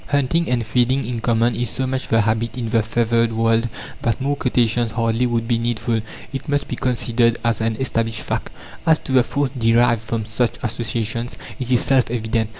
Hunting 0.07 0.49
and 0.49 0.65
feeding 0.65 1.05
in 1.05 1.21
common 1.21 1.55
is 1.55 1.69
so 1.69 1.85
much 1.85 2.07
the 2.07 2.21
habit 2.21 2.57
in 2.57 2.69
the 2.69 2.81
feathered 2.81 3.31
world 3.31 3.69
that 4.01 4.19
more 4.19 4.35
quotations 4.35 4.93
hardly 4.93 5.27
would 5.27 5.47
be 5.47 5.59
needful: 5.59 6.01
it 6.33 6.49
must 6.49 6.67
be 6.67 6.75
considered 6.75 7.37
as 7.43 7.61
an 7.61 7.75
established 7.79 8.23
fact. 8.23 8.49
As 8.87 8.97
to 8.97 9.11
the 9.11 9.21
force 9.21 9.51
derived 9.51 10.01
from 10.01 10.25
such 10.25 10.55
associations, 10.63 11.37
it 11.59 11.69
is 11.71 11.81
self 11.81 12.09
evident. 12.09 12.49